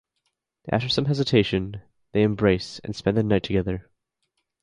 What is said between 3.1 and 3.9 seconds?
the night together.